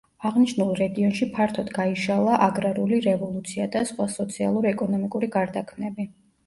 აღნიშნულ 0.27 0.71
რეგიონში 0.79 1.27
ფართოდ 1.35 1.69
გაიშალა 1.75 2.39
აგრარული 2.47 3.01
რევოლუცია 3.09 3.71
და 3.77 3.87
სხვა 3.93 4.11
სოციალურ-ეკონომიკური 4.19 5.35
გარდაქმნები. 5.41 6.15